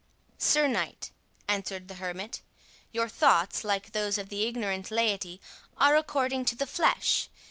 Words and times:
"Sir 0.39 0.67
Knight," 0.67 1.11
answered 1.47 1.87
the 1.87 1.93
hermit, 2.01 2.41
"your 2.91 3.07
thoughts, 3.07 3.63
like 3.63 3.91
those 3.91 4.17
of 4.17 4.29
the 4.29 4.45
ignorant 4.47 4.89
laity, 4.89 5.39
are 5.77 5.95
according 5.95 6.43
to 6.45 6.55
the 6.55 6.65
flesh. 6.65 7.29